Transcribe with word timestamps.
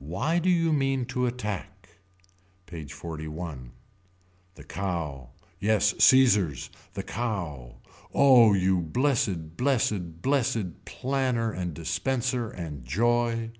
Why 0.00 0.40
do 0.40 0.50
you 0.50 0.72
mean 0.72 1.04
to 1.04 1.24
attack. 1.24 1.88
PAGE 2.66 2.92
XLI. 2.92 3.70
The 4.56 4.64
Cow. 4.64 5.30
Yes 5.60 5.94
Caesars. 6.00 6.68
The 6.94 7.04
Cow. 7.04 7.76
Oh 8.12 8.54
you 8.54 8.80
blessed 8.80 9.56
blessed 9.56 10.20
blessed 10.20 10.84
planner 10.84 11.52
and 11.52 11.74
dispenser 11.74 12.50
and 12.50 12.84
joy. 12.84 13.52